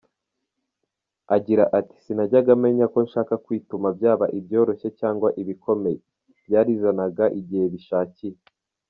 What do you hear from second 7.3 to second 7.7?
igihe